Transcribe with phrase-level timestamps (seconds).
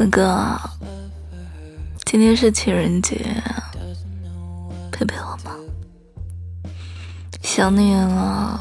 [0.00, 0.58] 哥哥，
[2.06, 3.18] 今天是情人节，
[4.90, 5.54] 陪陪我吗？
[7.42, 8.58] 想你了，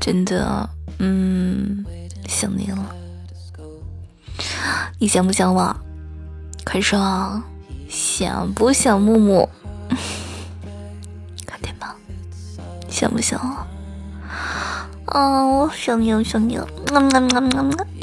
[0.00, 0.66] 真的，
[1.00, 1.84] 嗯，
[2.26, 2.96] 想你了。
[4.98, 5.76] 你想不想我？
[6.64, 7.42] 快说，
[7.90, 9.46] 想不想木木？
[11.46, 11.94] 快点吧，
[12.88, 15.14] 想不想我？
[15.14, 16.58] 哦，想你，了想你。
[16.86, 18.01] 不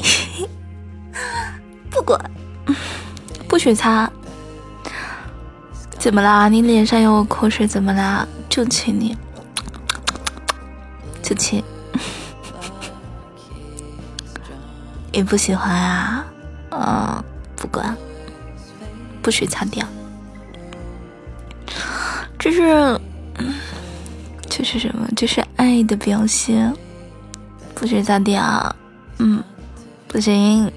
[3.60, 4.10] 不许擦。
[5.98, 6.48] 怎么啦？
[6.48, 8.26] 你脸上有口水，怎么啦？
[8.48, 9.14] 就亲你，
[11.22, 11.62] 就亲。
[15.12, 16.24] 你不喜欢啊？
[16.70, 17.22] 嗯，
[17.54, 17.94] 不管，
[19.20, 19.86] 不许擦掉。
[22.38, 22.98] 这是，
[24.48, 25.06] 这是什么？
[25.14, 26.74] 这是爱的表现。
[27.74, 28.74] 不许擦掉。
[29.18, 29.44] 嗯，
[30.08, 30.72] 不行。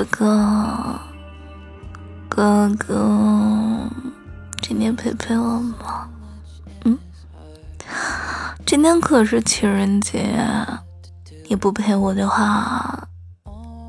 [0.00, 0.98] 哥哥，
[2.28, 3.90] 哥哥，
[4.62, 6.08] 今天陪陪我吗？
[6.84, 6.98] 嗯，
[8.64, 10.34] 今天可是情人节，
[11.48, 13.08] 你不陪我的话，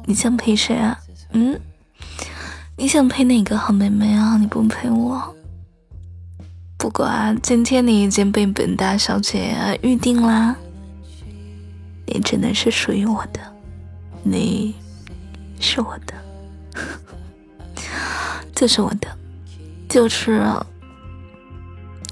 [0.05, 0.99] 你想陪谁啊？
[1.31, 1.57] 嗯，
[2.75, 4.35] 你想陪哪个好妹妹啊？
[4.37, 5.33] 你不陪我？
[6.77, 10.57] 不管今天你已经被本大小姐预定啦，
[12.05, 13.39] 你只能是属于我的，
[14.23, 14.75] 你
[15.61, 16.13] 是我的，
[18.53, 19.07] 就是我的，
[19.87, 20.41] 就是，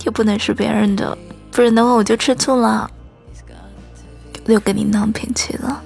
[0.05, 1.17] 又不能是别人的，
[1.51, 2.89] 不然的话我就吃醋了，
[4.45, 5.81] 又跟你闹脾气了，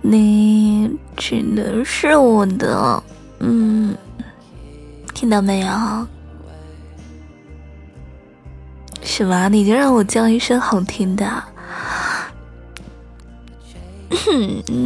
[0.00, 3.02] 你只能是我的，
[3.40, 3.94] 嗯，
[5.14, 5.68] 听到没有？
[9.02, 9.48] 什么？
[9.48, 11.24] 你就让我叫一声好听的？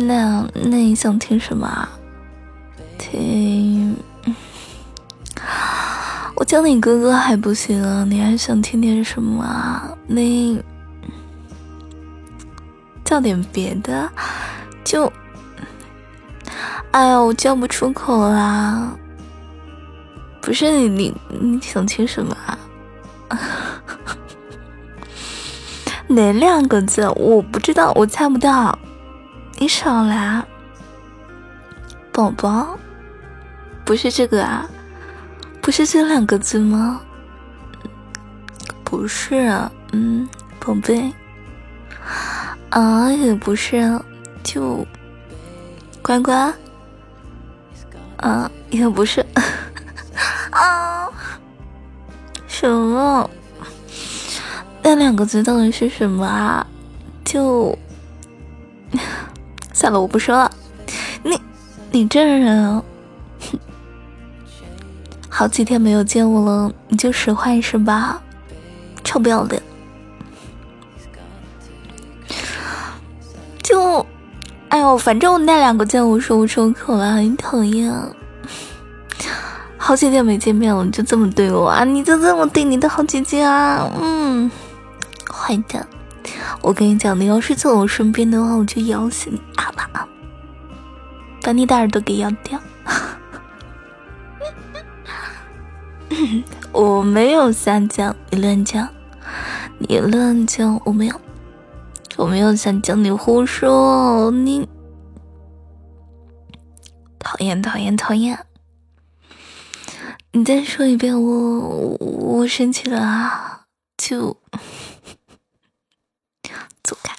[0.07, 1.89] 那那你想听什么啊？
[3.01, 3.97] 听，
[6.37, 8.05] 我叫你哥哥还不行啊？
[8.07, 9.97] 你还想听点什么啊？
[10.07, 10.63] 你
[13.03, 14.11] 叫点别的？
[14.85, 15.11] 就，
[16.91, 18.95] 哎呀，我叫不出口啦！
[20.43, 22.59] 不是你你你想听什么啊？
[26.07, 27.09] 哪两个字？
[27.17, 28.79] 我不知道，我猜不到。
[29.59, 30.45] 你少来，
[32.13, 32.79] 宝宝，
[33.91, 34.71] 不是这个啊？
[35.61, 37.01] 不是这两个字吗？
[38.85, 40.29] 不是啊，嗯，
[40.61, 41.13] 宝贝，
[42.69, 44.01] 啊，也不是啊，
[44.45, 44.87] 就
[46.03, 46.55] 乖乖，
[48.19, 49.27] 啊，也不是，
[50.55, 51.09] 啊，
[52.47, 53.29] 什么？
[54.85, 56.65] 那两个字到底是什么啊？
[57.25, 57.77] 就
[59.75, 60.49] 算了，我不说了。
[61.25, 61.41] 你
[61.91, 62.81] 你这人，
[65.41, 68.21] 好几天没有见我了，你就使坏是吧？
[69.03, 69.63] 臭不要脸！
[73.63, 74.05] 就
[74.69, 77.91] 哎呦，反正我那两个字我说不出口了，很讨厌。
[79.79, 81.85] 好几天没见面了，你就这么对我啊？
[81.85, 83.91] 你就这么对你的好姐姐啊？
[83.99, 84.51] 嗯。
[85.33, 85.87] 坏蛋，
[86.61, 90.07] 我跟你讲，你要是在我身边的话，我就咬死你，好吧？
[91.41, 92.61] 把你的耳朵给咬掉。
[96.73, 98.89] 我没有撒娇，你乱讲，
[99.79, 101.21] 你乱讲，我没有，
[102.17, 104.69] 我没有撒娇，你胡说，你
[107.19, 108.45] 讨厌讨厌讨厌！
[110.33, 113.67] 你再说一遍，我我生气了啊，
[113.97, 114.37] 就。
[116.83, 117.15] 走开！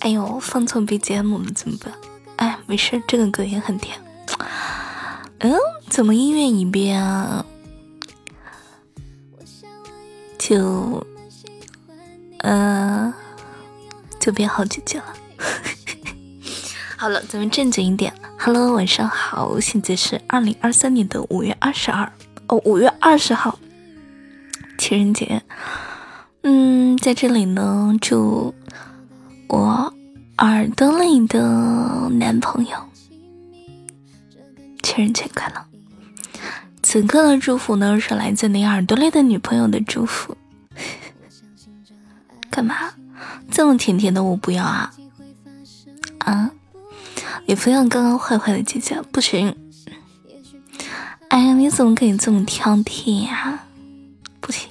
[0.00, 1.92] 哎呦，放错 BGM 了怎么办？
[2.36, 4.05] 哎，没事，这个歌也很甜。
[5.38, 5.54] 嗯，
[5.90, 7.44] 怎么音乐一变啊？
[10.38, 11.06] 就，
[12.38, 13.12] 呃，
[14.18, 15.14] 就变好姐姐了。
[16.96, 18.14] 好了，咱们正经一点。
[18.38, 22.10] Hello，晚上好，现在是二零二三年的五月二十二
[22.46, 23.58] 哦，五月二十号。
[24.78, 25.42] 情人节，
[26.42, 28.54] 嗯，在这里呢，祝
[29.48, 29.92] 我
[30.38, 32.76] 耳朵里的男朋友
[34.96, 35.62] 情人节快乐。
[36.82, 40.34] 此刻的祝福呢，是来自你耳朵里的女朋友的祝福。
[42.48, 42.74] 干嘛？
[43.50, 44.94] 这么甜甜的我不要啊！
[46.20, 46.50] 啊！
[47.44, 49.54] 你非要刚刚坏坏的姐姐不行。
[51.28, 53.64] 哎呀，你怎么可以这么挑剔呀？
[54.40, 54.70] 不行，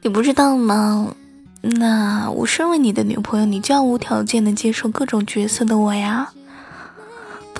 [0.00, 1.14] 你不知道吗？
[1.60, 6.32] 那我身为你的女朋友，你就要无条件的接受各种角色的我呀。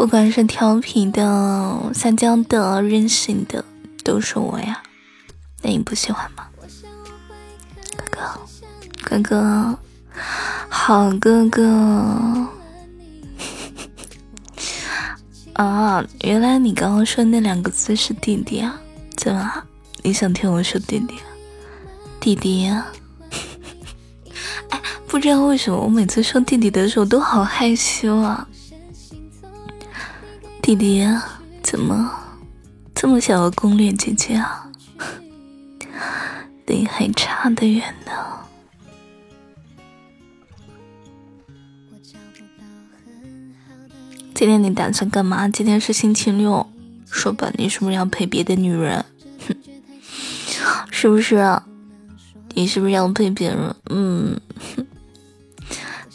[0.01, 3.63] 不管是调皮的、撒娇的、任性的，
[4.03, 4.83] 都是我呀。
[5.61, 6.47] 那你不喜欢吗？
[7.99, 8.23] 哥哥，
[9.03, 9.79] 哥哥，
[10.71, 12.49] 好哥哥。
[15.53, 18.81] 啊，原来你刚刚说那两个字是弟弟啊？
[19.19, 19.63] 怎么？
[20.03, 21.15] 你想听我说弟弟？
[22.19, 22.71] 弟弟？
[24.71, 28.49] 哎，不知道为什么我每次说弟弟的时候都好害羞啊。
[30.71, 31.05] 弟弟，
[31.65, 32.13] 怎么
[32.95, 34.71] 这么想要攻略姐姐啊？
[36.65, 38.13] 离还差得远呢。
[44.33, 45.49] 今天你打算干嘛？
[45.49, 46.65] 今天是星期六，
[47.11, 49.05] 说吧，你是不是要陪别的女人？
[49.49, 49.57] 哼，
[50.93, 51.61] 是不是？
[52.55, 53.75] 你是不是要陪别人？
[53.89, 54.41] 嗯，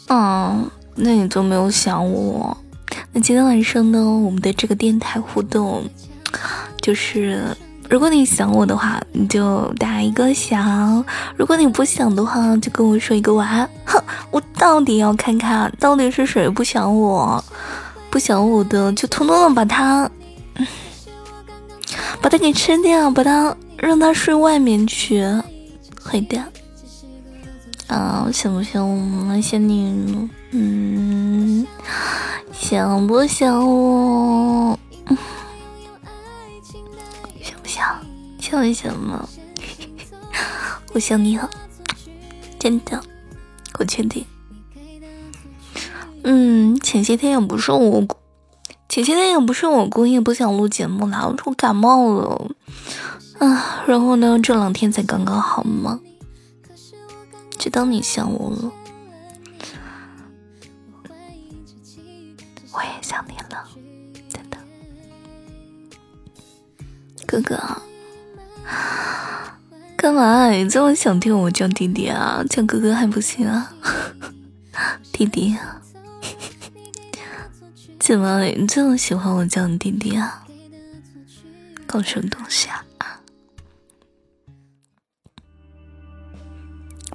[0.08, 2.56] 嗯， 那你都没有想我。
[3.16, 3.98] 那今天晚上呢？
[3.98, 5.82] 我们的这个电台互动
[6.82, 7.56] 就是，
[7.88, 11.02] 如果你想我的话，你就打一个想；
[11.34, 13.66] 如果你不想的话，就跟我说一个晚安。
[13.86, 13.98] 哼，
[14.30, 17.42] 我到底要看看到底是谁不想我。
[18.10, 20.10] 不想我的就通通的把他，
[22.20, 25.24] 把他给吃掉，把他让他睡外面去，
[26.04, 26.44] 坏蛋！
[27.86, 29.40] 啊，想不想我？
[29.40, 30.28] 想你？
[30.50, 31.66] 嗯，
[32.52, 34.78] 想不想我？
[37.42, 37.96] 想不想？
[38.40, 39.28] 想一想吗？
[40.94, 41.48] 我想你了，
[42.58, 43.02] 真的，
[43.78, 44.24] 我确定。
[46.24, 48.06] 嗯，前些天也不是我，
[48.88, 52.48] 前些天也不是我故意不想录节目啦，我说感冒了
[53.38, 56.00] 啊，然后呢，这两天才刚刚好嘛，
[57.58, 58.72] 知道你想我了，
[67.40, 67.82] 哥哥，
[69.96, 72.42] 干嘛你这么想听我叫弟弟啊？
[72.48, 73.72] 叫哥哥还不行啊，
[75.12, 75.56] 弟弟。
[77.98, 80.44] 怎么你这么喜欢我叫你弟弟啊？
[81.86, 82.84] 搞什么东西啊？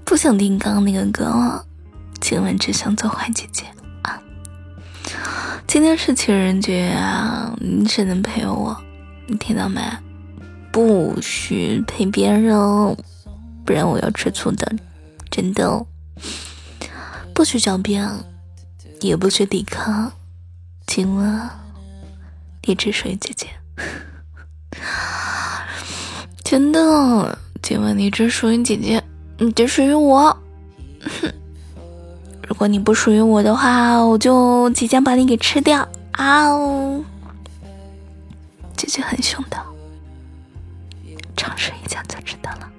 [0.04, 1.66] 不想听刚刚那个歌了，
[2.20, 3.66] 今晚只想做坏姐姐
[4.04, 4.22] 啊！
[5.66, 8.78] 今天是情人节啊，你只能陪我，
[9.28, 9.82] 你听到没？
[10.72, 12.56] 不许陪别人，
[13.66, 14.74] 不然我要吃醋的，
[15.30, 15.68] 真的！
[15.68, 15.86] 哦
[17.34, 18.08] 不许狡辩，
[19.00, 20.12] 也不许抵抗。
[20.86, 21.50] 今晚
[22.64, 23.48] 你只属于姐姐，
[26.44, 29.02] 真的，今晚你只属于姐姐，
[29.40, 30.38] 你只属于我。
[32.48, 36.48] 如果你不属于我的话，我就即将把你给吃掉啊！
[38.76, 39.58] 姐姐很凶的，
[41.42, 42.72] 尝试一下就知道了。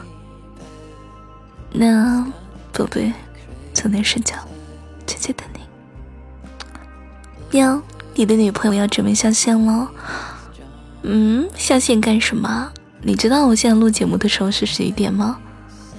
[1.70, 2.24] 那
[2.72, 3.12] 宝贝，
[3.74, 4.34] 早点睡觉，
[5.04, 5.60] 姐姐等你。
[7.58, 7.82] 哟，
[8.14, 9.90] 你的女朋友要准备下线了。
[11.02, 12.72] 嗯，下线干什么？
[13.02, 15.38] 你知道我现在录节目的时候是几点吗？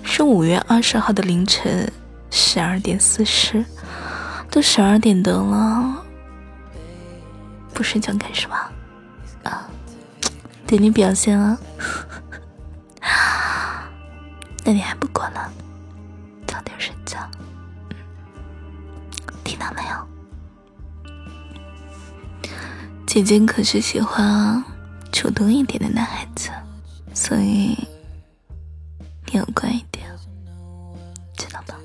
[0.02, 1.88] 是五月二十号的凌晨
[2.32, 3.64] 十二点四十，
[4.50, 6.04] 都十二点多了，
[7.72, 8.56] 不睡觉干什么？
[10.76, 11.58] 给，你表现啊！
[14.66, 15.50] 那你还不过了？
[16.46, 17.18] 早点睡觉，
[19.44, 19.96] 听到没有？
[23.06, 24.62] 姐姐可是喜欢
[25.14, 26.50] 主动一点的男孩子，
[27.14, 27.78] 所以
[29.28, 30.06] 你要乖一点，
[31.38, 31.76] 知道吧？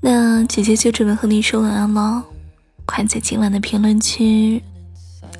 [0.00, 2.22] 那姐姐就准备和你说晚安了，
[2.84, 4.62] 快在今晚的评论区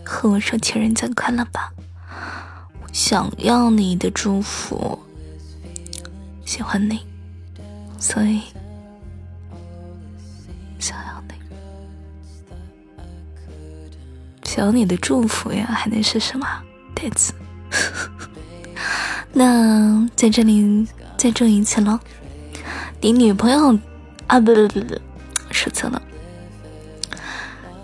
[0.02, 1.73] 和我说情人节快乐吧！
[2.94, 4.96] 想要你的祝福，
[6.46, 7.00] 喜欢你，
[7.98, 8.40] 所以。
[10.78, 11.34] 想要你
[14.44, 16.46] 想要你的祝福呀，还能是什么？
[16.94, 17.34] 台词。
[19.34, 20.86] 那在这里
[21.16, 21.98] 再祝一次喽，
[23.00, 23.76] 你女朋友
[24.28, 24.94] 啊，不不不不，
[25.50, 26.00] 说错了。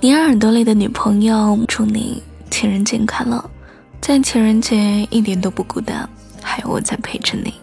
[0.00, 3.50] 你耳朵里的女朋友，祝你情人节快乐，
[4.00, 4.76] 在情人节
[5.10, 6.08] 一点都不孤单，
[6.42, 7.54] 还有我在陪着你。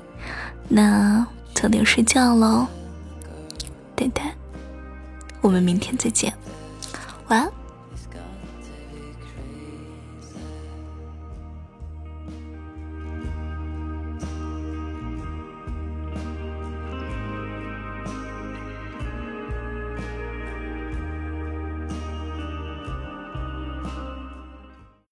[0.69, 2.67] 那早点睡觉喽，
[3.95, 4.33] 呆呆，
[5.41, 6.33] 我们明天再见，
[7.27, 7.51] 晚安。